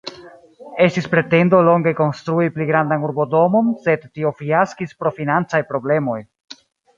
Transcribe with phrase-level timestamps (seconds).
[0.85, 6.19] Estis pretendo longe konstrui pli grandan urbodomon, sed tio fiaskis pro financaj problemoj.